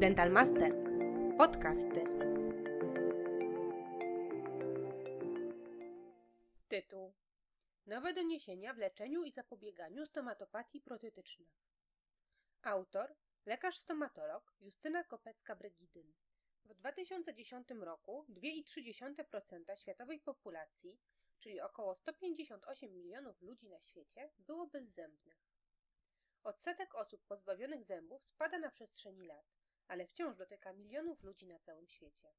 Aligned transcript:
Dental 0.00 0.30
Master. 0.30 0.72
Podcasty. 1.38 2.04
Tytuł. 6.68 7.12
Nowe 7.86 8.14
doniesienia 8.14 8.74
w 8.74 8.78
leczeniu 8.78 9.24
i 9.24 9.32
zapobieganiu 9.32 10.06
stomatopatii 10.06 10.80
protetycznych. 10.80 11.48
Autor 12.62 13.14
lekarz 13.46 13.78
stomatolog 13.78 14.54
Justyna 14.60 15.04
Kopecka-Bregidyn. 15.04 16.12
W 16.64 16.74
2010 16.74 17.68
roku 17.70 18.24
2,3% 18.28 19.76
światowej 19.76 20.20
populacji, 20.20 20.98
czyli 21.38 21.60
około 21.60 21.94
158 21.94 22.92
milionów 22.92 23.42
ludzi 23.42 23.68
na 23.68 23.80
świecie, 23.80 24.30
było 24.38 24.66
bezzębnych. 24.66 25.38
Odsetek 26.42 26.94
osób 26.94 27.24
pozbawionych 27.26 27.84
zębów 27.84 28.26
spada 28.26 28.58
na 28.58 28.70
przestrzeni 28.70 29.26
lat, 29.26 29.59
ale 29.90 30.06
wciąż 30.06 30.36
dotyka 30.36 30.72
milionów 30.72 31.22
ludzi 31.22 31.46
na 31.46 31.58
całym 31.58 31.88
świecie. 31.88 32.32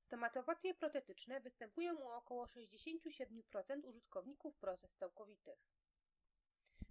Stomatopatie 0.00 0.74
protetyczne 0.74 1.40
występują 1.40 1.96
u 1.96 2.08
około 2.08 2.46
67% 2.46 3.84
użytkowników 3.84 4.56
protez 4.56 4.94
całkowitych. 4.94 5.58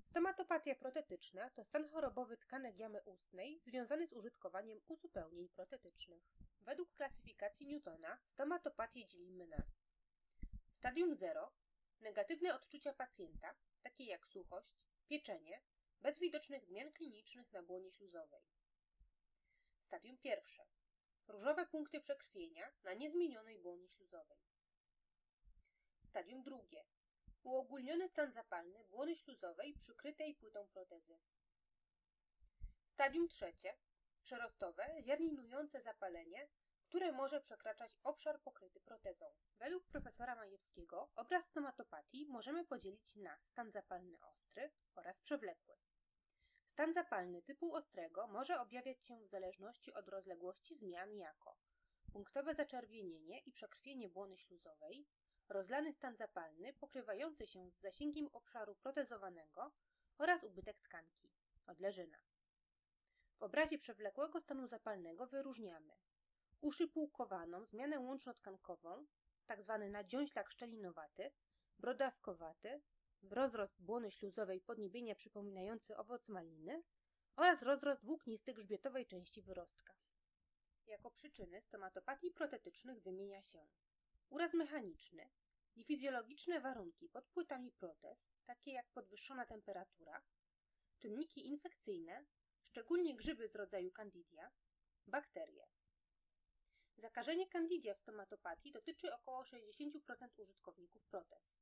Stomatopatia 0.09 0.75
protetyczna 0.75 1.49
to 1.49 1.63
stan 1.63 1.89
chorobowy 1.89 2.37
tkanek 2.37 2.77
jamy 2.77 3.01
ustnej 3.03 3.59
związany 3.59 4.07
z 4.07 4.13
użytkowaniem 4.13 4.81
uzupełnień 4.87 5.49
protetycznych. 5.49 6.23
Według 6.61 6.93
klasyfikacji 6.93 7.67
Newtona 7.67 8.17
stomatopatię 8.33 9.07
dzielimy 9.07 9.47
na 9.47 9.63
Stadium 10.73 11.15
0 11.15 11.51
negatywne 11.99 12.55
odczucia 12.55 12.93
pacjenta, 12.93 13.55
takie 13.81 14.05
jak 14.05 14.27
suchość, 14.27 14.75
pieczenie, 15.07 15.61
bez 16.01 16.19
widocznych 16.19 16.65
zmian 16.65 16.91
klinicznych 16.91 17.51
na 17.51 17.63
błonie 17.63 17.91
śluzowej. 17.91 18.41
Stadium 19.91 20.17
pierwsze. 20.17 20.65
Różowe 21.27 21.65
punkty 21.65 22.01
przekrwienia 22.01 22.71
na 22.83 22.93
niezmienionej 22.93 23.59
błonie 23.59 23.89
śluzowej. 23.89 24.37
Stadium 26.05 26.43
drugie. 26.43 26.85
Uogólniony 27.43 28.09
stan 28.09 28.31
zapalny 28.31 28.83
błony 28.83 29.15
śluzowej 29.15 29.73
przykrytej 29.73 30.35
płytą 30.35 30.67
protezy. 30.67 31.19
Stadium 32.93 33.27
trzecie. 33.27 33.77
Przerostowe, 34.21 35.03
ziarninujące 35.03 35.81
zapalenie, 35.81 36.47
które 36.83 37.11
może 37.11 37.41
przekraczać 37.41 37.97
obszar 38.03 38.41
pokryty 38.41 38.79
protezą. 38.79 39.25
Według 39.59 39.87
profesora 39.87 40.35
Majewskiego 40.35 41.11
obraz 41.15 41.45
stomatopatii 41.45 42.27
możemy 42.27 42.65
podzielić 42.65 43.15
na 43.15 43.37
stan 43.37 43.71
zapalny 43.71 44.19
ostry 44.21 44.71
oraz 44.95 45.19
przewlekły. 45.19 45.75
Stan 46.71 46.93
zapalny 46.93 47.41
typu 47.41 47.75
ostrego 47.75 48.27
może 48.27 48.59
objawiać 48.61 49.05
się 49.05 49.19
w 49.19 49.29
zależności 49.29 49.93
od 49.93 50.07
rozległości 50.07 50.75
zmian 50.75 51.15
jako 51.15 51.57
punktowe 52.13 52.55
zaczerwienienie 52.55 53.39
i 53.39 53.51
przekrwienie 53.51 54.09
błony 54.09 54.37
śluzowej, 54.37 55.07
rozlany 55.49 55.93
stan 55.93 56.15
zapalny 56.15 56.73
pokrywający 56.73 57.47
się 57.47 57.69
z 57.69 57.79
zasięgiem 57.79 58.27
obszaru 58.33 58.75
protezowanego 58.75 59.71
oraz 60.17 60.43
ubytek 60.43 60.79
tkanki, 60.79 61.29
odleżyna. 61.67 62.17
W 63.39 63.43
obrazie 63.43 63.77
przewlekłego 63.79 64.41
stanu 64.41 64.67
zapalnego 64.67 65.27
wyróżniamy 65.27 65.93
uszypułkowaną 66.61 67.65
zmianę 67.65 67.99
łącznotkankową, 67.99 69.05
tzw. 69.47 69.77
Tak 69.79 69.91
nadziąślak 69.91 70.51
szczelinowaty, 70.51 71.31
brodawkowaty, 71.79 72.81
rozrost 73.29 73.81
błony 73.81 74.11
śluzowej 74.11 74.61
podniebienia 74.61 75.15
przypominający 75.15 75.97
owoc 75.97 76.29
maliny 76.29 76.83
oraz 77.35 77.61
rozrost 77.61 78.05
włóknisty 78.05 78.53
grzbietowej 78.53 79.05
części 79.05 79.41
wyrostka. 79.41 79.93
Jako 80.87 81.11
przyczyny 81.11 81.61
stomatopatii 81.61 82.31
protetycznych 82.31 83.01
wymienia 83.01 83.41
się 83.41 83.67
uraz 84.29 84.53
mechaniczny, 84.53 85.29
niefizjologiczne 85.75 86.61
warunki 86.61 87.09
pod 87.09 87.27
płytami 87.27 87.71
protez, 87.71 88.17
takie 88.45 88.71
jak 88.71 88.89
podwyższona 88.89 89.45
temperatura, 89.45 90.21
czynniki 90.99 91.47
infekcyjne, 91.47 92.25
szczególnie 92.63 93.15
grzyby 93.15 93.47
z 93.47 93.55
rodzaju 93.55 93.91
Candidia, 93.91 94.51
bakterie. 95.07 95.67
Zakażenie 96.97 97.47
Candidia 97.47 97.93
w 97.93 97.99
stomatopatii 97.99 98.71
dotyczy 98.71 99.13
około 99.13 99.43
60% 99.43 100.41
użytkowników 100.41 101.03
protez 101.05 101.60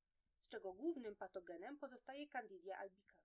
czego 0.50 0.74
głównym 0.74 1.16
patogenem 1.16 1.78
pozostaje 1.78 2.28
Candidia 2.28 2.78
albicans. 2.78 3.20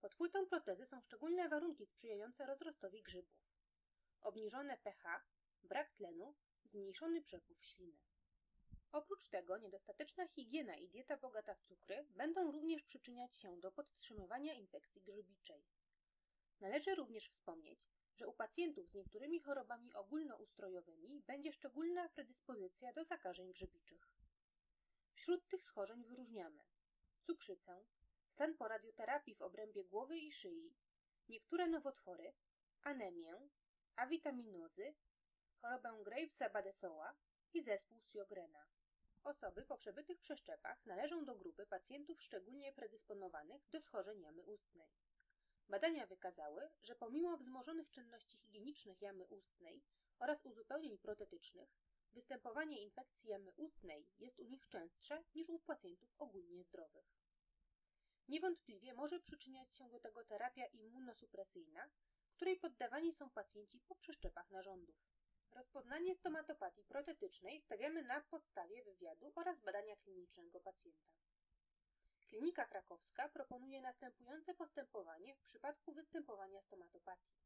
Pod 0.00 0.14
płytą 0.14 0.46
protezy 0.46 0.86
są 0.86 1.00
szczególne 1.00 1.48
warunki 1.48 1.86
sprzyjające 1.86 2.46
rozrostowi 2.46 3.02
grzybów. 3.02 3.38
Obniżone 4.20 4.76
pH, 4.76 5.24
brak 5.62 5.90
tlenu, 5.90 6.34
zmniejszony 6.64 7.22
przepływ 7.22 7.64
śliny. 7.64 7.98
Oprócz 8.92 9.28
tego 9.28 9.58
niedostateczna 9.58 10.28
higiena 10.28 10.76
i 10.76 10.88
dieta 10.88 11.16
bogata 11.16 11.54
w 11.54 11.62
cukry 11.62 12.06
będą 12.10 12.52
również 12.52 12.82
przyczyniać 12.82 13.36
się 13.36 13.60
do 13.60 13.72
podtrzymywania 13.72 14.54
infekcji 14.54 15.02
grzybiczej. 15.02 15.62
Należy 16.60 16.94
również 16.94 17.28
wspomnieć, 17.28 17.78
że 18.16 18.28
u 18.28 18.32
pacjentów 18.32 18.88
z 18.88 18.94
niektórymi 18.94 19.40
chorobami 19.40 19.94
ogólnoustrojowymi 19.94 21.22
będzie 21.26 21.52
szczególna 21.52 22.08
predyspozycja 22.08 22.92
do 22.92 23.04
zakażeń 23.04 23.52
grzybiczych. 23.52 24.15
Wśród 25.26 25.48
tych 25.48 25.62
schorzeń 25.62 26.04
wyróżniamy 26.04 26.62
cukrzycę, 27.22 27.84
stan 28.26 28.54
po 28.56 28.68
radioterapii 28.68 29.34
w 29.34 29.42
obrębie 29.42 29.84
głowy 29.84 30.18
i 30.18 30.32
szyi, 30.32 30.74
niektóre 31.28 31.66
nowotwory, 31.66 32.32
anemię, 32.82 33.48
awitaminozy, 33.96 34.94
chorobę 35.60 35.88
Gravesa-Badesoła 36.04 37.14
i 37.54 37.62
zespół 37.62 38.00
Sjogrena. 38.00 38.66
Osoby 39.24 39.62
po 39.62 39.76
przebytych 39.76 40.20
przeszczepach 40.20 40.86
należą 40.86 41.24
do 41.24 41.34
grupy 41.34 41.66
pacjentów 41.66 42.22
szczególnie 42.22 42.72
predysponowanych 42.72 43.68
do 43.70 43.80
schorzeń 43.80 44.20
jamy 44.20 44.42
ustnej. 44.42 44.90
Badania 45.68 46.06
wykazały, 46.06 46.70
że 46.82 46.94
pomimo 46.94 47.36
wzmożonych 47.36 47.90
czynności 47.90 48.38
higienicznych 48.38 49.02
jamy 49.02 49.24
ustnej 49.24 49.82
oraz 50.18 50.46
uzupełnień 50.46 50.98
protetycznych, 50.98 51.68
Występowanie 52.16 52.82
infekcji 52.82 53.30
jamy 53.30 53.52
ustnej 53.56 54.06
jest 54.18 54.38
u 54.38 54.44
nich 54.44 54.68
częstsze 54.68 55.24
niż 55.34 55.48
u 55.48 55.58
pacjentów 55.58 56.14
ogólnie 56.18 56.64
zdrowych. 56.64 57.04
Niewątpliwie 58.28 58.94
może 58.94 59.20
przyczyniać 59.20 59.74
się 59.76 59.88
do 59.88 60.00
tego 60.00 60.24
terapia 60.24 60.66
immunosupresyjna, 60.66 61.88
której 62.30 62.56
poddawani 62.56 63.12
są 63.12 63.30
pacjenci 63.30 63.80
po 63.80 63.94
przeszczepach 63.94 64.50
narządów. 64.50 64.96
Rozpoznanie 65.52 66.14
stomatopatii 66.14 66.84
protetycznej 66.84 67.60
stawiamy 67.60 68.02
na 68.02 68.20
podstawie 68.20 68.84
wywiadu 68.84 69.32
oraz 69.34 69.60
badania 69.60 69.96
klinicznego 69.96 70.60
pacjenta. 70.60 71.08
Klinika 72.28 72.64
krakowska 72.64 73.28
proponuje 73.28 73.80
następujące 73.80 74.54
postępowanie 74.54 75.34
w 75.34 75.40
przypadku 75.40 75.92
występowania 75.92 76.60
stomatopatii. 76.60 77.45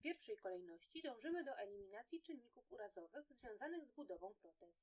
W 0.00 0.02
pierwszej 0.02 0.36
kolejności 0.36 1.02
dążymy 1.02 1.44
do 1.44 1.58
eliminacji 1.58 2.22
czynników 2.22 2.72
urazowych 2.72 3.32
związanych 3.32 3.86
z 3.86 3.90
budową 3.90 4.34
protez. 4.34 4.74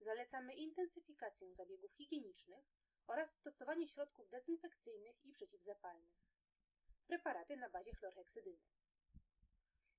Zalecamy 0.00 0.54
intensyfikację 0.54 1.54
zabiegów 1.54 1.92
higienicznych 1.94 2.64
oraz 3.06 3.34
stosowanie 3.34 3.88
środków 3.88 4.30
dezynfekcyjnych 4.30 5.24
i 5.24 5.32
przeciwzapalnych. 5.32 6.12
Preparaty 7.06 7.56
na 7.56 7.70
bazie 7.70 7.94
chlorheksydyny. 7.94 8.62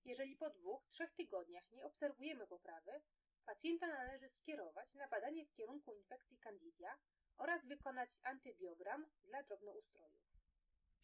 Jeżeli 0.05 0.35
po 0.35 0.49
dwóch, 0.49 0.87
trzech 0.87 1.13
tygodniach 1.13 1.71
nie 1.71 1.85
obserwujemy 1.85 2.47
poprawy, 2.47 3.01
pacjenta 3.45 3.87
należy 3.87 4.29
skierować 4.29 4.93
na 4.93 5.07
badanie 5.07 5.45
w 5.45 5.53
kierunku 5.53 5.93
infekcji 5.93 6.37
Candidia 6.37 6.97
oraz 7.37 7.65
wykonać 7.65 8.09
antybiogram 8.23 9.05
dla 9.23 9.43
drobnoustrojów. 9.43 10.40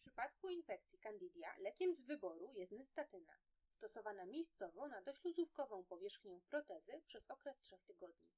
Przypadku 0.08 0.48
infekcji 0.48 0.98
Candidia 0.98 1.54
lekiem 1.58 1.94
z 1.94 2.02
wyboru 2.02 2.52
jest 2.54 2.72
nystatyna, 2.72 3.32
stosowana 3.76 4.26
miejscowo 4.26 4.88
na 4.88 5.02
dośluzówkową 5.02 5.84
powierzchnię 5.84 6.40
protezy 6.48 7.02
przez 7.06 7.30
okres 7.30 7.58
3 7.58 7.78
tygodni. 7.78 8.28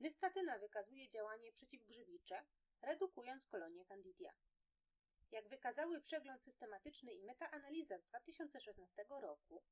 Nystatyna 0.00 0.58
wykazuje 0.58 1.08
działanie 1.08 1.52
przeciwgrzybicze, 1.52 2.46
redukując 2.82 3.46
kolonie 3.46 3.84
Candidia. 3.84 4.32
Jak 5.30 5.48
wykazały 5.48 6.00
przegląd 6.00 6.42
systematyczny 6.42 7.14
i 7.14 7.24
metaanaliza 7.24 7.98
z 7.98 8.04
2016 8.04 9.06
roku, 9.08 9.62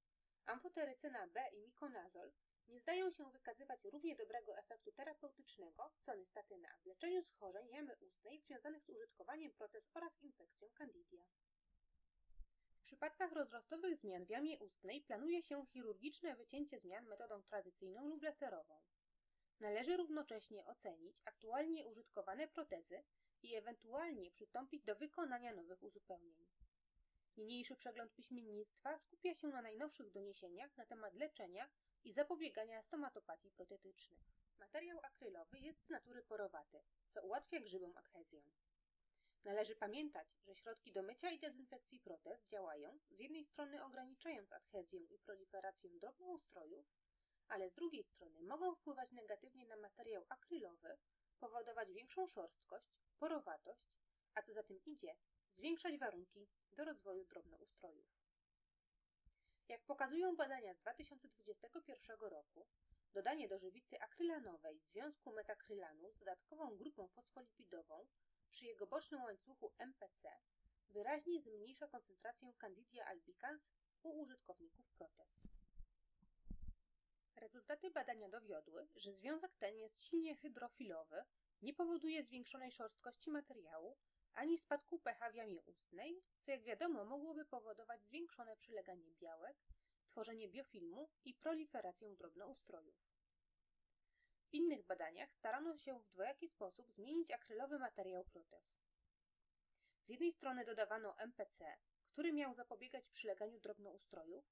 amfoterycyna 0.47 1.27
B 1.27 1.49
i 1.53 1.61
mikonazol 1.61 2.33
nie 2.69 2.81
zdają 2.81 3.11
się 3.11 3.31
wykazywać 3.31 3.85
równie 3.85 4.17
dobrego 4.17 4.59
efektu 4.59 4.93
terapeutycznego 4.93 5.91
co 6.07 6.15
nystatyna 6.15 6.69
w 6.83 6.87
leczeniu 6.87 7.23
schorzeń 7.23 7.69
jamy 7.71 7.97
ustnej 7.97 8.41
związanych 8.41 8.85
z 8.85 8.89
użytkowaniem 8.89 9.53
protez 9.53 9.91
oraz 9.95 10.23
infekcją 10.23 10.69
Candidia. 10.75 11.25
W 12.79 12.83
przypadkach 12.87 13.33
rozrostowych 13.33 13.97
zmian 13.97 14.25
w 14.25 14.31
jamie 14.31 14.59
ustnej 14.59 15.03
planuje 15.03 15.43
się 15.43 15.67
chirurgiczne 15.67 16.37
wycięcie 16.37 16.81
zmian 16.81 17.07
metodą 17.07 17.43
tradycyjną 17.43 18.09
lub 18.09 18.23
laserową. 18.23 18.75
Należy 19.61 19.97
równocześnie 19.97 20.65
ocenić 20.65 21.17
aktualnie 21.25 21.87
użytkowane 21.87 22.49
protezy 22.49 23.05
i 23.43 23.55
ewentualnie 23.55 24.31
przystąpić 24.31 24.83
do 24.83 24.97
wykonania 24.97 25.55
nowych 25.55 25.83
uzupełnień. 25.83 26.47
Niniejszy 27.37 27.77
przegląd 27.77 28.15
piśmiennictwa 28.15 28.99
skupia 28.99 29.35
się 29.35 29.49
na 29.49 29.63
najnowszych 29.63 30.11
doniesieniach 30.11 30.77
na 30.77 30.87
temat 30.87 31.15
leczenia 31.15 31.69
i 32.05 32.13
zapobiegania 32.13 32.83
stomatopatii 32.83 33.51
protetycznych. 33.51 34.21
Materiał 34.59 35.01
akrylowy 35.03 35.59
jest 35.59 35.87
z 35.87 35.89
natury 35.89 36.23
porowaty, 36.23 36.83
co 37.15 37.23
ułatwia 37.23 37.61
grzybom 37.61 37.97
adhezję. 37.97 38.43
Należy 39.45 39.77
pamiętać, 39.77 40.29
że 40.47 40.55
środki 40.55 40.93
do 40.93 41.03
mycia 41.03 41.31
i 41.31 41.39
dezynfekcji 41.39 42.01
protez 42.01 42.49
działają 42.49 42.99
z 43.11 43.19
jednej 43.19 43.45
strony 43.45 43.85
ograniczając 43.85 44.53
adhezję 44.53 45.01
i 45.01 45.19
proliferację 45.19 45.91
drobnoustrojów, 45.91 46.87
ale 47.49 47.71
z 47.71 47.75
drugiej 47.75 48.05
strony 48.05 48.43
mogą 48.43 48.75
wpływać 48.75 49.13
negatywnie 49.13 49.67
na 49.67 49.77
materiał 49.77 50.25
akrylowy, 50.29 50.97
powodować 51.41 51.93
większą 51.93 52.27
szorstkość, 52.27 52.87
porowatość, 53.19 53.95
a 54.35 54.43
co 54.43 54.53
za 54.53 54.63
tym 54.63 54.81
idzie, 54.87 55.17
zwiększać 55.57 55.99
warunki 55.99 56.49
do 56.73 56.85
rozwoju 56.85 57.25
drobnoustrojów. 57.25 58.24
Jak 59.69 59.85
pokazują 59.85 60.37
badania 60.37 60.75
z 60.75 60.79
2021 60.79 62.19
roku, 62.21 62.67
dodanie 63.15 63.49
do 63.49 63.59
żywicy 63.59 64.01
akrylanowej 64.01 64.79
związku 64.79 65.33
metakrylanu 65.33 66.13
z 66.13 66.19
dodatkową 66.19 66.77
grupą 66.77 67.09
fosfolipidową 67.09 68.07
przy 68.51 68.67
jego 68.67 68.87
bocznym 68.87 69.23
łańcuchu 69.23 69.73
MPC 69.79 70.29
wyraźnie 70.91 71.43
zmniejsza 71.43 71.89
koncentrację 71.89 72.53
Candidia 72.59 73.07
albicans 73.07 73.71
u 74.03 74.21
użytkowników 74.21 74.87
protez. 74.99 75.43
Rezultaty 77.37 77.91
badania 77.91 78.29
dowiodły, 78.29 78.89
że 78.97 79.13
związek 79.13 79.55
ten 79.57 79.79
jest 79.79 80.03
silnie 80.03 80.37
hydrofilowy, 80.37 81.25
nie 81.63 81.75
powoduje 81.75 82.25
zwiększonej 82.25 82.73
szorstkości 82.73 83.31
materiału 83.31 83.97
ani 84.35 84.59
spadku 84.59 84.99
pH 84.99 85.31
w 85.31 85.35
jamie 85.35 85.63
ustnej, 85.63 86.23
co 86.43 86.51
jak 86.51 86.63
wiadomo 86.63 87.05
mogłoby 87.05 87.45
powodować 87.45 88.03
zwiększone 88.05 88.57
przyleganie 88.57 89.15
białek, 89.15 89.57
tworzenie 90.07 90.49
biofilmu 90.49 91.09
i 91.25 91.35
proliferację 91.35 92.17
drobnoustrojów. 92.17 92.97
W 94.51 94.55
innych 94.55 94.87
badaniach 94.87 95.33
starano 95.33 95.77
się 95.77 95.99
w 95.99 96.07
dwojaki 96.07 96.49
sposób 96.49 96.93
zmienić 96.93 97.31
akrylowy 97.31 97.79
materiał 97.79 98.25
protez. 98.25 98.83
Z 100.05 100.09
jednej 100.09 100.33
strony 100.33 100.65
dodawano 100.65 101.19
MPC, 101.19 101.77
który 102.09 102.33
miał 102.33 102.55
zapobiegać 102.55 103.09
przyleganiu 103.09 103.61
drobnoustrojów, 103.61 104.45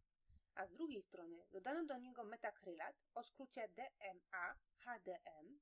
a 0.55 0.67
z 0.67 0.73
drugiej 0.73 1.02
strony 1.02 1.46
dodano 1.50 1.85
do 1.85 1.99
niego 1.99 2.25
metakrylat 2.25 2.96
o 3.14 3.23
skrócie 3.23 3.69
DMA-HDM, 3.69 5.58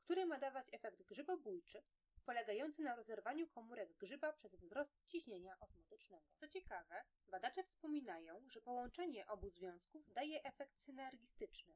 który 0.00 0.26
ma 0.26 0.38
dawać 0.38 0.66
efekt 0.72 1.02
grzybobójczy, 1.02 1.82
polegający 2.24 2.82
na 2.82 2.94
rozerwaniu 2.94 3.48
komórek 3.48 3.92
grzyba 3.96 4.32
przez 4.32 4.54
wzrost 4.54 5.06
ciśnienia 5.06 5.60
osmotycznego. 5.60 6.26
Co 6.36 6.48
ciekawe, 6.48 7.04
badacze 7.28 7.62
wspominają, 7.62 8.48
że 8.48 8.60
połączenie 8.60 9.26
obu 9.26 9.50
związków 9.50 10.12
daje 10.12 10.42
efekt 10.44 10.80
synergistyczny, 10.80 11.74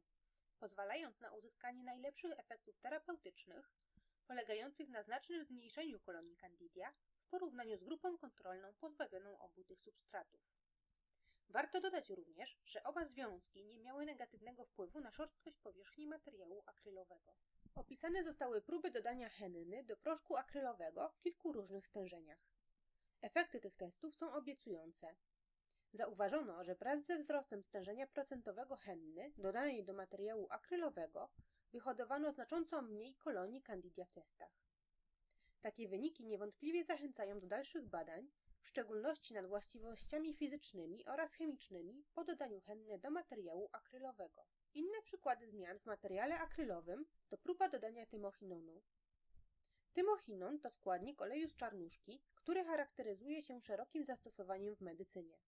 pozwalając 0.59 1.21
na 1.21 1.33
uzyskanie 1.33 1.85
najlepszych 1.85 2.39
efektów 2.39 2.79
terapeutycznych, 2.79 3.71
polegających 4.27 4.89
na 4.89 5.03
znacznym 5.03 5.45
zmniejszeniu 5.45 6.01
kolonii 6.01 6.37
Candidia 6.37 6.93
w 7.21 7.29
porównaniu 7.29 7.77
z 7.77 7.85
grupą 7.85 8.19
kontrolną 8.19 8.75
pozbawioną 8.75 9.39
obu 9.39 9.65
tych 9.65 9.81
substratów. 9.81 10.56
Warto 11.49 11.81
dodać 11.81 12.11
również, 12.11 12.59
że 12.65 12.83
oba 12.83 13.05
związki 13.05 13.65
nie 13.65 13.79
miały 13.79 14.07
negatywnego 14.07 14.65
wpływu 14.65 15.01
na 15.01 15.11
szorstkość 15.11 15.59
powierzchni 15.59 16.07
materiału 16.07 16.63
akrylowego. 16.67 17.35
Opisane 17.75 18.25
zostały 18.25 18.63
próby 18.63 18.91
dodania 18.91 19.29
henny 19.29 19.85
do 19.85 19.97
proszku 19.97 20.37
akrylowego 20.37 21.09
w 21.09 21.19
kilku 21.19 21.53
różnych 21.53 21.87
stężeniach. 21.87 22.39
Efekty 23.23 23.61
tych 23.61 23.77
testów 23.77 24.17
są 24.17 24.33
obiecujące. 24.33 25.17
Zauważono, 25.93 26.65
że 26.65 26.75
wraz 26.75 27.05
ze 27.05 27.19
wzrostem 27.19 27.63
stężenia 27.63 28.07
procentowego 28.07 28.77
henny 28.77 29.33
dodanej 29.39 29.85
do 29.85 29.93
materiału 29.93 30.47
akrylowego 30.51 31.31
wyhodowano 31.73 32.33
znacząco 32.33 32.83
mniej 32.83 33.15
kolonii 33.15 33.63
Candidia 33.63 34.05
w 34.05 34.13
testach. 34.13 34.53
Takie 35.61 35.89
wyniki 35.89 36.25
niewątpliwie 36.25 36.85
zachęcają 36.85 37.41
do 37.41 37.47
dalszych 37.47 37.89
badań, 37.89 38.31
w 38.67 38.69
szczególności 38.69 39.35
nad 39.35 39.47
właściwościami 39.47 40.35
fizycznymi 40.35 41.07
oraz 41.07 41.35
chemicznymi 41.35 42.05
po 42.15 42.25
dodaniu 42.25 42.61
henny 42.61 42.99
do 42.99 43.11
materiału 43.11 43.69
akrylowego. 43.73 44.47
Inne 44.75 45.03
przykłady 45.03 45.47
zmian 45.47 45.79
w 45.79 45.87
materiale 45.87 46.39
akrylowym 46.39 47.07
to 47.29 47.39
próba 47.39 47.69
dodania 47.69 48.07
tymochinonu. 48.07 48.83
Tymochinon 49.93 50.61
to 50.61 50.71
składnik 50.71 51.23
oleju 51.23 51.49
z 51.49 51.57
czarnuszki, 51.57 52.21
który 52.35 52.65
charakteryzuje 52.65 53.43
się 53.43 53.61
szerokim 53.61 54.05
zastosowaniem 54.05 54.77
w 54.77 54.81
medycynie. 54.81 55.39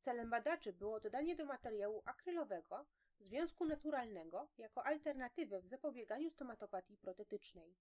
Celem 0.00 0.30
badaczy 0.30 0.72
było 0.72 1.00
dodanie 1.00 1.36
do 1.36 1.44
materiału 1.44 2.02
akrylowego 2.04 2.86
związku 3.20 3.64
naturalnego 3.64 4.48
jako 4.58 4.86
alternatywę 4.86 5.60
w 5.60 5.66
zapobieganiu 5.66 6.30
stomatopatii 6.30 6.96
protetycznej. 6.96 7.74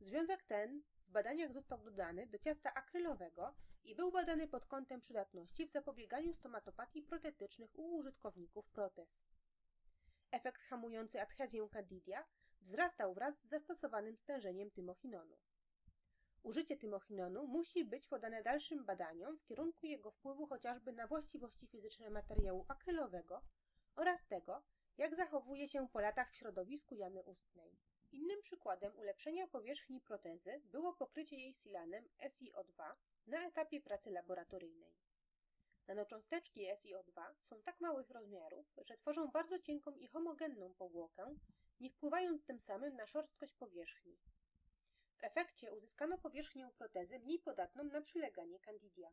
Związek 0.00 0.42
ten 0.42 0.82
w 1.08 1.12
badaniach 1.12 1.52
został 1.52 1.84
dodany 1.84 2.26
do 2.26 2.38
ciasta 2.38 2.74
akrylowego 2.74 3.54
i 3.84 3.94
był 3.94 4.12
badany 4.12 4.48
pod 4.48 4.66
kątem 4.66 5.00
przydatności 5.00 5.66
w 5.66 5.70
zapobieganiu 5.70 6.34
stomatopatii 6.34 7.02
protetycznych 7.02 7.78
u 7.78 7.96
użytkowników 7.96 8.68
protez. 8.70 9.24
Efekt 10.30 10.62
hamujący 10.62 11.20
adhezję 11.20 11.68
candidia 11.68 12.24
wzrastał 12.60 13.14
wraz 13.14 13.38
z 13.38 13.48
zastosowanym 13.48 14.16
stężeniem 14.16 14.70
tymochinonu. 14.70 15.38
Użycie 16.42 16.76
tymochinonu 16.76 17.46
musi 17.46 17.84
być 17.84 18.06
podane 18.06 18.42
dalszym 18.42 18.84
badaniom 18.84 19.38
w 19.38 19.44
kierunku 19.44 19.86
jego 19.86 20.10
wpływu 20.10 20.46
chociażby 20.46 20.92
na 20.92 21.06
właściwości 21.06 21.66
fizyczne 21.66 22.10
materiału 22.10 22.64
akrylowego 22.68 23.42
oraz 23.94 24.26
tego, 24.26 24.62
jak 24.98 25.16
zachowuje 25.16 25.68
się 25.68 25.88
po 25.88 26.00
latach 26.00 26.30
w 26.30 26.36
środowisku 26.36 26.94
jamy 26.94 27.22
ustnej. 27.22 27.78
Innym 28.12 28.40
przykładem 28.40 28.96
ulepszenia 28.96 29.46
powierzchni 29.46 30.00
protezy 30.00 30.60
było 30.64 30.92
pokrycie 30.92 31.36
jej 31.36 31.54
silanem 31.54 32.04
SiO2 32.20 32.94
na 33.26 33.46
etapie 33.46 33.80
pracy 33.80 34.10
laboratoryjnej. 34.10 34.94
Nanocząsteczki 35.86 36.66
SiO2 36.66 37.34
są 37.40 37.62
tak 37.62 37.80
małych 37.80 38.10
rozmiarów, 38.10 38.66
że 38.86 38.96
tworzą 38.96 39.28
bardzo 39.28 39.58
cienką 39.58 39.94
i 39.94 40.06
homogenną 40.06 40.74
powłokę, 40.74 41.36
nie 41.80 41.90
wpływając 41.90 42.44
tym 42.44 42.60
samym 42.60 42.96
na 42.96 43.06
szorstkość 43.06 43.54
powierzchni. 43.54 44.18
W 45.18 45.24
efekcie 45.24 45.72
uzyskano 45.72 46.18
powierzchnię 46.18 46.70
protezy 46.78 47.18
mniej 47.18 47.38
podatną 47.38 47.84
na 47.84 48.00
przyleganie 48.00 48.60
candidia. 48.60 49.10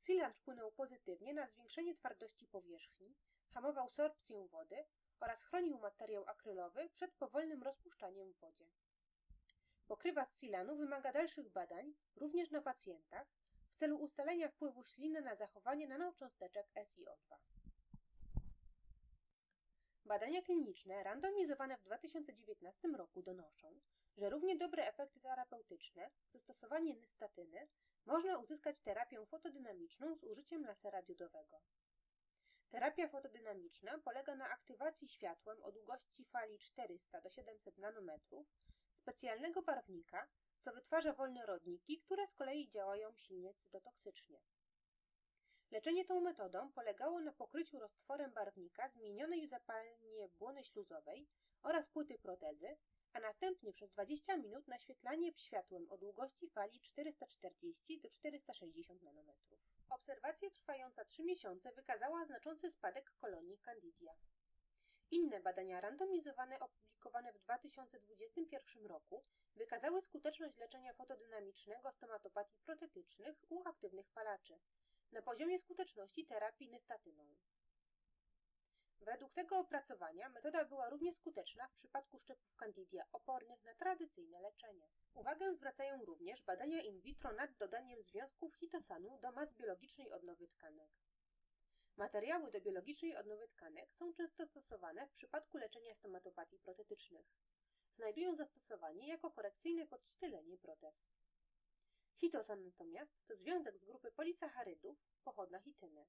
Silan 0.00 0.32
wpłynął 0.32 0.72
pozytywnie 0.72 1.34
na 1.34 1.46
zwiększenie 1.46 1.94
twardości 1.94 2.46
powierzchni, 2.46 3.14
hamował 3.54 3.90
sorpcję 3.90 4.48
wody 4.48 4.84
oraz 5.20 5.42
chronił 5.42 5.78
materiał 5.78 6.24
akrylowy 6.26 6.88
przed 6.88 7.14
powolnym 7.14 7.62
rozpuszczaniem 7.62 8.32
w 8.32 8.38
wodzie. 8.38 8.64
Pokrywa 9.86 10.26
z 10.26 10.38
silanu 10.40 10.76
wymaga 10.76 11.12
dalszych 11.12 11.48
badań, 11.48 11.94
również 12.16 12.50
na 12.50 12.60
pacjentach, 12.60 13.26
w 13.70 13.76
celu 13.76 13.98
ustalenia 13.98 14.48
wpływu 14.48 14.84
śliny 14.84 15.20
na 15.20 15.34
zachowanie 15.34 15.88
nanocząsteczek 15.88 16.66
SiO2. 16.74 17.36
Badania 20.04 20.42
kliniczne 20.42 21.02
randomizowane 21.02 21.76
w 21.76 21.82
2019 21.82 22.88
roku 22.88 23.22
donoszą, 23.22 23.80
że 24.16 24.30
równie 24.30 24.56
dobre 24.56 24.86
efekty 24.86 25.20
terapeutyczne 25.20 26.10
zastosowanie 26.32 26.94
nystatyny 26.94 27.68
można 28.06 28.38
uzyskać 28.38 28.80
terapią 28.80 29.26
fotodynamiczną 29.26 30.14
z 30.14 30.24
użyciem 30.24 30.64
lasera 30.64 31.02
diodowego. 31.02 31.60
Terapia 32.70 33.08
fotodynamiczna 33.08 33.98
polega 33.98 34.34
na 34.34 34.48
aktywacji 34.48 35.08
światłem 35.08 35.62
o 35.62 35.72
długości 35.72 36.24
fali 36.24 36.58
400 36.58 37.20
do 37.20 37.30
700 37.30 37.78
nanometrów 37.78 38.46
specjalnego 38.94 39.62
barwnika, 39.62 40.28
co 40.60 40.72
wytwarza 40.72 41.12
wolne 41.12 41.46
rodniki, 41.46 41.98
które 41.98 42.26
z 42.26 42.34
kolei 42.34 42.68
działają 42.68 43.14
silnie 43.14 43.54
cytotoksycznie. 43.54 44.40
Leczenie 45.70 46.04
tą 46.04 46.20
metodą 46.20 46.72
polegało 46.72 47.20
na 47.20 47.32
pokryciu 47.32 47.78
roztworem 47.78 48.32
barwnika 48.32 48.88
zmienionej 48.88 49.48
zapalnie 49.48 50.28
błony 50.28 50.64
śluzowej 50.64 51.28
oraz 51.62 51.88
płyty 51.88 52.18
protezy, 52.18 52.76
a 53.12 53.20
następnie 53.20 53.72
przez 53.72 53.90
20 53.90 54.36
minut 54.36 54.68
naświetlanie 54.68 55.32
światłem 55.36 55.90
o 55.90 55.98
długości 55.98 56.50
fali 56.50 56.80
440 56.80 58.00
do 58.00 58.10
460 58.10 59.02
nanometrów. 59.02 59.77
Obserwacja 59.88 60.50
trwająca 60.50 61.04
3 61.04 61.24
miesiące 61.24 61.72
wykazała 61.72 62.24
znaczący 62.24 62.70
spadek 62.70 63.12
kolonii 63.20 63.58
Candidia. 63.58 64.12
Inne 65.10 65.40
badania 65.40 65.80
randomizowane 65.80 66.60
opublikowane 66.60 67.32
w 67.32 67.38
2021 67.38 68.86
roku 68.86 69.24
wykazały 69.56 70.02
skuteczność 70.02 70.56
leczenia 70.56 70.92
fotodynamicznego 70.94 71.92
stomatopatii 71.92 72.58
protetycznych 72.58 73.36
u 73.48 73.68
aktywnych 73.68 74.10
palaczy 74.10 74.58
na 75.12 75.22
poziomie 75.22 75.58
skuteczności 75.58 76.26
terapii 76.26 76.68
nystatyną. 76.68 77.24
Według 79.00 79.32
tego 79.32 79.58
opracowania 79.58 80.28
metoda 80.28 80.64
była 80.64 80.90
równie 80.90 81.12
skuteczna 81.14 81.68
w 81.68 81.72
przypadku 81.72 82.18
szczepów 82.18 82.56
Candidia 82.56 83.04
opornych 83.12 83.64
na 83.64 83.74
tradycyjne 83.74 84.40
leczenie. 84.40 84.88
Uwagę 85.14 85.54
zwracają 85.54 86.04
również 86.04 86.42
badania 86.42 86.82
in 86.82 87.00
vitro 87.00 87.32
nad 87.32 87.56
dodaniem 87.56 88.02
związków 88.02 88.56
hitosanu 88.56 89.18
do 89.18 89.32
mas 89.32 89.54
biologicznej 89.54 90.12
odnowy 90.12 90.48
tkanek. 90.48 90.90
Materiały 91.96 92.50
do 92.50 92.60
biologicznej 92.60 93.16
odnowy 93.16 93.48
tkanek 93.48 93.94
są 93.94 94.14
często 94.14 94.46
stosowane 94.46 95.06
w 95.06 95.12
przypadku 95.12 95.58
leczenia 95.58 95.94
stomatopatii 95.94 96.58
protetycznych. 96.58 97.26
Znajdują 97.96 98.36
zastosowanie 98.36 99.08
jako 99.08 99.30
korekcyjne 99.30 99.86
podścielenie 99.86 100.58
protez. 100.58 100.94
Hitosan 102.14 102.64
natomiast 102.64 103.26
to 103.26 103.36
związek 103.36 103.78
z 103.78 103.84
grupy 103.84 104.12
polisacharydów 104.12 104.98
pochodna 105.24 105.60
hityny. 105.60 106.06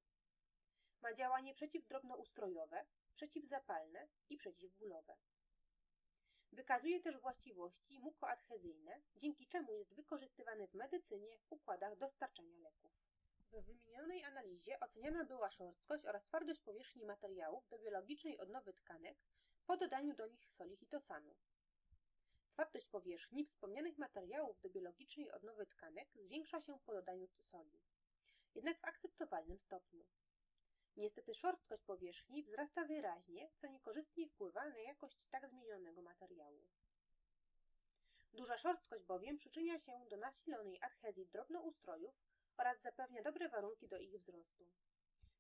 Ma 1.02 1.14
działanie 1.14 1.54
przeciwdrobnoustrojowe, 1.54 2.86
przeciwzapalne 3.16 4.08
i 4.30 4.38
przeciwbólowe. 4.38 5.16
Wykazuje 6.52 7.00
też 7.02 7.18
właściwości 7.18 8.00
mukoadhezyjne, 8.00 9.02
dzięki 9.16 9.48
czemu 9.48 9.74
jest 9.74 9.94
wykorzystywany 9.94 10.68
w 10.68 10.74
medycynie 10.74 11.38
w 11.38 11.52
układach 11.52 11.98
dostarczania 11.98 12.58
leków. 12.58 12.92
W 13.52 13.62
wymienionej 13.62 14.24
analizie 14.24 14.80
oceniana 14.80 15.26
była 15.26 15.52
szorstkość 15.52 16.06
oraz 16.06 16.24
twardość 16.24 16.62
powierzchni 16.62 17.06
materiałów 17.06 17.70
do 17.70 17.80
biologicznej 17.80 18.38
odnowy 18.38 18.74
tkanek 18.74 19.18
po 19.66 19.78
dodaniu 19.78 20.16
do 20.16 20.28
nich 20.28 20.50
soli 20.52 20.78
hitosanu. 20.78 21.36
Twardość 22.54 22.88
powierzchni 22.88 23.46
wspomnianych 23.46 23.98
materiałów 23.98 24.62
do 24.62 24.70
biologicznej 24.70 25.32
odnowy 25.32 25.66
tkanek 25.66 26.10
zwiększa 26.16 26.62
się 26.62 26.80
po 26.80 26.94
dodaniu 26.94 27.28
soli, 27.28 27.80
jednak 28.56 28.80
w 28.80 28.86
akceptowalnym 28.86 29.60
stopniu. 29.60 30.06
Niestety 30.98 31.34
szorstkość 31.34 31.84
powierzchni 31.84 32.44
wzrasta 32.44 32.86
wyraźnie, 32.86 33.50
co 33.62 33.68
niekorzystnie 33.68 34.28
wpływa 34.28 34.70
na 34.70 34.80
jakość 34.80 35.28
tak 35.28 35.50
zmienionego 35.50 36.02
materiału. 36.02 36.68
Duża 38.34 38.58
szorstkość 38.58 39.04
bowiem 39.04 39.38
przyczynia 39.38 39.80
się 39.80 40.06
do 40.10 40.18
nasilonej 40.18 40.80
adhezji 40.82 41.28
drobnoustrojów 41.28 42.16
oraz 42.58 42.82
zapewnia 42.82 43.22
dobre 43.22 43.50
warunki 43.50 43.88
do 43.88 43.98
ich 43.98 44.20
wzrostu. 44.20 44.66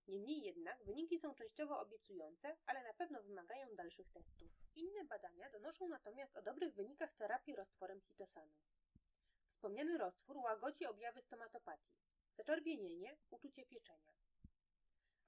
Niemniej 0.07 0.41
jednak 0.41 0.83
wyniki 0.83 1.19
są 1.19 1.35
częściowo 1.35 1.79
obiecujące, 1.79 2.57
ale 2.65 2.83
na 2.83 2.93
pewno 2.93 3.21
wymagają 3.21 3.75
dalszych 3.75 4.09
testów. 4.09 4.51
Inne 4.75 5.05
badania 5.05 5.49
donoszą 5.49 5.87
natomiast 5.87 6.37
o 6.37 6.41
dobrych 6.41 6.73
wynikach 6.73 7.13
terapii 7.13 7.55
roztworem 7.55 8.01
hitosanu. 8.01 8.51
Wspomniany 9.47 9.97
roztwór 9.97 10.37
łagodzi 10.37 10.85
objawy 10.85 11.21
stomatopatii, 11.21 11.93
zaczerwienienie, 12.37 13.17
uczucie 13.29 13.65
pieczenia. 13.65 14.13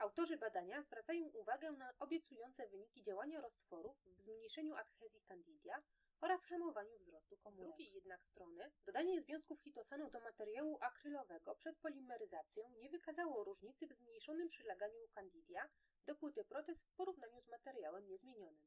Autorzy 0.02 0.38
badania 0.38 0.82
zwracają 0.82 1.28
uwagę 1.28 1.72
na 1.72 1.94
obiecujące 2.00 2.68
wyniki 2.68 3.04
działania 3.04 3.42
roztworu 3.42 3.94
w 3.94 4.22
zmniejszeniu 4.22 4.76
adhezji 4.76 5.22
candidia 5.22 5.84
oraz 6.22 6.46
hamowaniu 6.46 6.98
wzrostu 7.00 7.38
komórek. 7.38 7.66
Z 7.66 7.68
drugiej 7.68 7.94
jednak 7.94 8.26
strony, 8.26 8.72
dodanie 8.86 9.22
związków 9.22 9.62
hitosanu 9.62 10.10
do 10.10 10.20
materiału 10.20 10.78
akrylowego 10.82 11.56
przed 11.56 11.78
polimeryzacją 11.78 12.70
nie 12.70 12.90
wykazało 12.90 13.44
różnicy 13.44 13.88
w 13.88 13.94
zmniejszonym 13.94 14.48
przyleganiu 14.48 15.08
candidia 15.16 15.70
do 16.06 16.16
płyty 16.16 16.46
protez 16.46 16.84
w 16.84 16.96
porównaniu 16.96 17.42
z 17.42 17.48
materiałem 17.48 18.08
niezmienionym. 18.08 18.66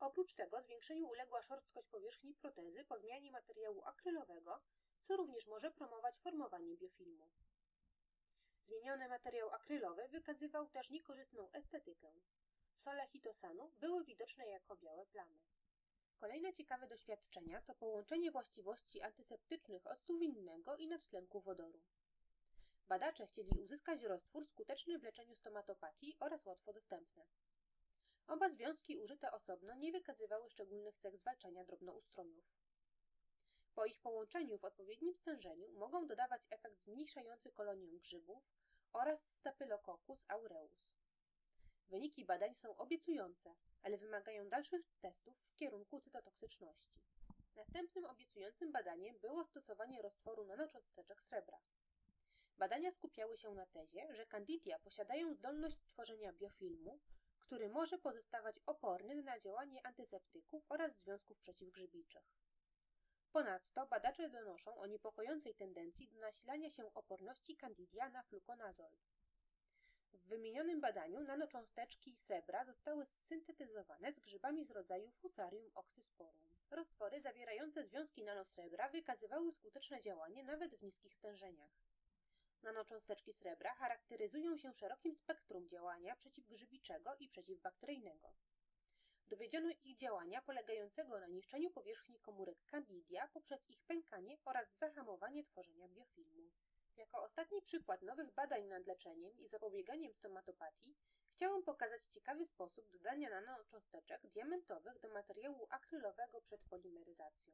Oprócz 0.00 0.34
tego 0.34 0.62
zwiększeniu 0.62 1.08
uległa 1.08 1.42
szorstkość 1.42 1.88
powierzchni 1.88 2.34
protezy 2.34 2.84
po 2.84 2.98
zmianie 2.98 3.30
materiału 3.32 3.84
akrylowego, 3.84 4.60
co 5.02 5.16
również 5.16 5.46
może 5.46 5.70
promować 5.70 6.18
formowanie 6.18 6.76
biofilmu. 6.76 7.30
Zmieniony 8.70 9.08
materiał 9.08 9.50
akrylowy 9.50 10.08
wykazywał 10.08 10.68
też 10.68 10.90
niekorzystną 10.90 11.52
estetykę. 11.52 12.12
Sole 12.74 13.06
hitosanu 13.06 13.70
były 13.80 14.04
widoczne 14.04 14.46
jako 14.46 14.76
białe 14.76 15.06
plamy. 15.06 15.38
Kolejne 16.20 16.52
ciekawe 16.52 16.86
doświadczenia 16.86 17.62
to 17.62 17.74
połączenie 17.74 18.30
właściwości 18.30 19.02
antyseptycznych 19.02 19.86
octu 19.86 20.18
winnego 20.18 20.76
i 20.76 20.88
nadtlenku 20.88 21.40
wodoru. 21.40 21.80
Badacze 22.88 23.26
chcieli 23.26 23.60
uzyskać 23.60 24.02
roztwór 24.02 24.46
skuteczny 24.46 24.98
w 24.98 25.02
leczeniu 25.02 25.34
stomatopatii 25.34 26.16
oraz 26.20 26.46
łatwo 26.46 26.72
dostępny. 26.72 27.26
Oba 28.26 28.48
związki 28.48 28.96
użyte 28.96 29.32
osobno 29.32 29.74
nie 29.74 29.92
wykazywały 29.92 30.50
szczególnych 30.50 30.96
cech 30.96 31.16
zwalczania 31.16 31.64
drobnoustrojów. 31.64 32.44
Po 33.74 33.86
ich 33.86 34.00
połączeniu 34.00 34.58
w 34.58 34.64
odpowiednim 34.64 35.14
stężeniu 35.14 35.72
mogą 35.72 36.06
dodawać 36.06 36.42
efekt 36.50 36.84
zmniejszający 36.84 37.52
kolonię 37.52 37.88
grzybów 37.98 38.44
oraz 38.92 39.34
Staphylococcus 39.34 40.24
aureus. 40.28 40.90
Wyniki 41.88 42.24
badań 42.24 42.54
są 42.54 42.76
obiecujące, 42.76 43.54
ale 43.82 43.98
wymagają 43.98 44.48
dalszych 44.48 44.82
testów 45.00 45.36
w 45.38 45.56
kierunku 45.56 46.00
cytotoksyczności. 46.00 47.00
Następnym 47.56 48.04
obiecującym 48.04 48.72
badaniem 48.72 49.18
było 49.18 49.44
stosowanie 49.44 50.02
roztworu 50.02 50.44
nanocząsteczek 50.44 51.22
srebra. 51.22 51.60
Badania 52.58 52.92
skupiały 52.92 53.36
się 53.36 53.50
na 53.54 53.66
tezie, 53.66 54.14
że 54.14 54.26
candidia 54.26 54.78
posiadają 54.78 55.34
zdolność 55.34 55.76
tworzenia 55.86 56.32
biofilmu, 56.32 57.00
który 57.38 57.68
może 57.68 57.98
pozostawać 57.98 58.56
oporny 58.66 59.22
na 59.22 59.40
działanie 59.40 59.86
antyseptyków 59.86 60.64
oraz 60.68 60.98
związków 60.98 61.38
przeciwgrzybiczych. 61.38 62.39
Ponadto 63.32 63.86
badacze 63.86 64.28
donoszą 64.30 64.76
o 64.76 64.86
niepokojącej 64.86 65.54
tendencji 65.54 66.08
do 66.08 66.18
nasilania 66.18 66.70
się 66.70 66.94
oporności 66.94 67.56
candidia 67.56 68.08
na 68.08 68.22
fluconazol. 68.22 68.90
W 70.12 70.26
wymienionym 70.26 70.80
badaniu 70.80 71.20
nanocząsteczki 71.20 72.14
srebra 72.14 72.64
zostały 72.64 73.06
syntetyzowane 73.06 74.12
z 74.12 74.20
grzybami 74.20 74.64
z 74.64 74.70
rodzaju 74.70 75.10
Fusarium 75.10 75.70
oxysporum. 75.74 76.40
Roztwory 76.70 77.20
zawierające 77.20 77.84
związki 77.84 78.24
nanosrebra 78.24 78.88
wykazywały 78.88 79.52
skuteczne 79.52 80.00
działanie 80.00 80.44
nawet 80.44 80.74
w 80.74 80.82
niskich 80.82 81.14
stężeniach. 81.14 81.70
Nanocząsteczki 82.62 83.32
srebra 83.32 83.74
charakteryzują 83.74 84.56
się 84.56 84.72
szerokim 84.72 85.16
spektrum 85.16 85.68
działania 85.68 86.16
przeciwgrzybiczego 86.16 87.16
i 87.16 87.28
przeciwbakteryjnego. 87.28 88.32
Dowiedziono 89.30 89.70
ich 89.70 89.96
działania 89.96 90.42
polegającego 90.42 91.20
na 91.20 91.26
niszczeniu 91.26 91.70
powierzchni 91.70 92.20
komórek 92.20 92.58
Candidia 92.70 93.28
poprzez 93.28 93.68
ich 93.68 93.82
pękanie 93.82 94.38
oraz 94.44 94.68
zahamowanie 94.78 95.44
tworzenia 95.44 95.88
biofilmu. 95.88 96.50
Jako 96.96 97.22
ostatni 97.22 97.62
przykład 97.62 98.02
nowych 98.02 98.34
badań 98.34 98.64
nad 98.66 98.86
leczeniem 98.86 99.38
i 99.38 99.48
zapobieganiem 99.48 100.14
stomatopatii 100.14 100.96
chciałam 101.32 101.62
pokazać 101.62 102.06
ciekawy 102.06 102.46
sposób 102.46 102.90
dodania 102.90 103.30
nanocząsteczek 103.30 104.26
diamentowych 104.26 105.00
do 105.00 105.08
materiału 105.08 105.66
akrylowego 105.70 106.40
przed 106.40 106.60
polimeryzacją. 106.64 107.52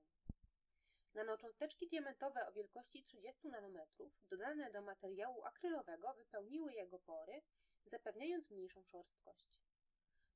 Nanocząsteczki 1.14 1.88
diamentowe 1.88 2.46
o 2.46 2.52
wielkości 2.52 3.04
30 3.04 3.48
nanometrów 3.48 4.12
dodane 4.30 4.70
do 4.70 4.82
materiału 4.82 5.44
akrylowego 5.44 6.14
wypełniły 6.14 6.72
jego 6.72 6.98
pory, 6.98 7.42
zapewniając 7.86 8.50
mniejszą 8.50 8.84
szorstkość. 8.84 9.65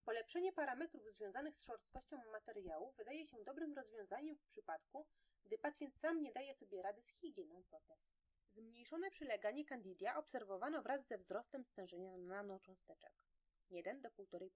Polepszenie 0.04 0.52
parametrów 0.52 1.02
związanych 1.14 1.58
z 1.58 1.64
szorstkością 1.64 2.16
materiału 2.32 2.92
wydaje 2.92 3.26
się 3.26 3.44
dobrym 3.44 3.74
rozwiązaniem 3.74 4.36
w 4.36 4.44
przypadku, 4.44 5.06
gdy 5.44 5.58
pacjent 5.58 5.96
sam 5.96 6.22
nie 6.22 6.32
daje 6.32 6.54
sobie 6.54 6.82
rady 6.82 7.02
z 7.02 7.08
higieną 7.08 7.62
protez. 7.62 7.98
Zmniejszone 8.54 9.10
przyleganie 9.10 9.64
candidia 9.64 10.16
obserwowano 10.16 10.82
wraz 10.82 11.06
ze 11.06 11.18
wzrostem 11.18 11.64
stężenia 11.64 12.16
nanocząsteczek 12.16 13.12
1 13.70 14.00
do 14.00 14.08
1,5%. 14.08 14.48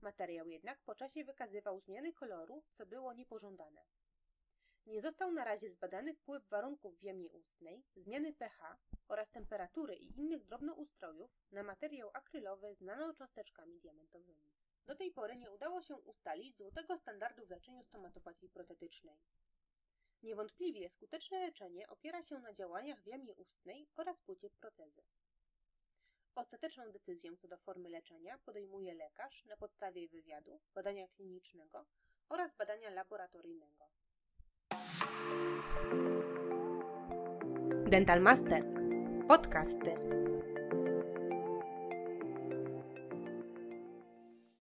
Materiał 0.00 0.48
jednak 0.48 0.82
po 0.82 0.94
czasie 0.94 1.24
wykazywał 1.24 1.80
zmiany 1.80 2.12
koloru, 2.12 2.62
co 2.72 2.86
było 2.86 3.12
niepożądane. 3.12 3.84
Nie 4.86 5.00
został 5.00 5.32
na 5.32 5.44
razie 5.44 5.70
zbadany 5.70 6.14
wpływ 6.14 6.48
warunków 6.48 7.02
jamie 7.02 7.30
ustnej, 7.30 7.82
zmiany 7.96 8.32
pH 8.32 8.76
oraz 9.08 9.30
temperatury 9.30 9.96
i 9.96 10.18
innych 10.18 10.44
drobnoustrojów 10.44 11.30
na 11.52 11.62
materiał 11.62 12.10
akrylowy 12.12 12.74
z 12.74 12.80
nanocząsteczkami 12.80 13.80
diamentowymi. 13.80 14.50
Do 14.86 14.94
tej 14.96 15.10
pory 15.10 15.36
nie 15.36 15.50
udało 15.50 15.82
się 15.82 15.96
ustalić 15.96 16.56
złotego 16.56 16.96
standardu 16.96 17.46
w 17.46 17.50
leczeniu 17.50 17.84
stomatopatii 17.84 18.48
protetycznej. 18.48 19.18
Niewątpliwie 20.22 20.90
skuteczne 20.90 21.40
leczenie 21.40 21.88
opiera 21.88 22.22
się 22.22 22.40
na 22.40 22.52
działaniach 22.52 23.02
w 23.02 23.06
jamie 23.06 23.34
ustnej 23.34 23.88
oraz 23.96 24.20
płycie 24.20 24.50
protezy. 24.50 25.02
Ostateczną 26.34 26.92
decyzję 26.92 27.36
co 27.36 27.48
do 27.48 27.58
formy 27.58 27.88
leczenia 27.88 28.38
podejmuje 28.38 28.94
lekarz 28.94 29.44
na 29.44 29.56
podstawie 29.56 30.08
wywiadu, 30.08 30.60
badania 30.74 31.08
klinicznego 31.08 31.86
oraz 32.28 32.54
badania 32.56 32.90
laboratoryjnego. 32.90 33.88
Dental 37.90 38.20
Master. 38.20 38.62
Podcasty. 39.28 40.23